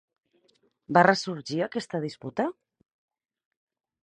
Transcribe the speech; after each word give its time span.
Va 0.97 1.03
ressorgir 1.07 1.61
aquesta 1.67 2.01
disputa? 2.07 2.49